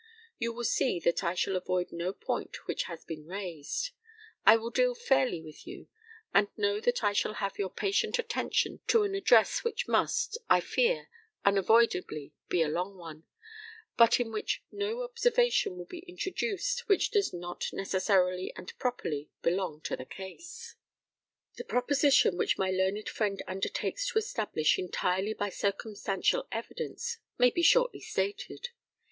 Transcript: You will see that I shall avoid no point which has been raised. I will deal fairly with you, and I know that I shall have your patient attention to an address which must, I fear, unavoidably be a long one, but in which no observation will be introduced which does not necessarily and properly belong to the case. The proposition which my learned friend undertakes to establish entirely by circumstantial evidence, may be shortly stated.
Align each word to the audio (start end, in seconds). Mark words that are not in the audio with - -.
You 0.39 0.51
will 0.51 0.63
see 0.63 0.99
that 1.01 1.23
I 1.23 1.35
shall 1.35 1.55
avoid 1.55 1.91
no 1.91 2.11
point 2.11 2.65
which 2.67 2.85
has 2.85 3.05
been 3.05 3.27
raised. 3.27 3.91
I 4.47 4.55
will 4.57 4.71
deal 4.71 4.95
fairly 4.95 5.43
with 5.43 5.67
you, 5.67 5.89
and 6.33 6.47
I 6.47 6.51
know 6.59 6.79
that 6.79 7.03
I 7.03 7.13
shall 7.13 7.35
have 7.35 7.59
your 7.59 7.69
patient 7.69 8.17
attention 8.17 8.79
to 8.87 9.03
an 9.03 9.13
address 9.13 9.63
which 9.63 9.87
must, 9.87 10.39
I 10.49 10.59
fear, 10.59 11.07
unavoidably 11.45 12.33
be 12.49 12.63
a 12.63 12.67
long 12.67 12.97
one, 12.97 13.25
but 13.95 14.19
in 14.19 14.31
which 14.31 14.63
no 14.71 15.03
observation 15.03 15.77
will 15.77 15.85
be 15.85 16.03
introduced 16.07 16.87
which 16.89 17.11
does 17.11 17.31
not 17.31 17.65
necessarily 17.71 18.51
and 18.55 18.75
properly 18.79 19.29
belong 19.43 19.81
to 19.81 19.95
the 19.95 20.05
case. 20.05 20.77
The 21.57 21.63
proposition 21.63 22.37
which 22.37 22.57
my 22.57 22.71
learned 22.71 23.07
friend 23.07 23.39
undertakes 23.45 24.07
to 24.07 24.17
establish 24.17 24.79
entirely 24.79 25.33
by 25.35 25.49
circumstantial 25.49 26.47
evidence, 26.51 27.19
may 27.37 27.51
be 27.51 27.61
shortly 27.61 27.99
stated. 27.99 28.69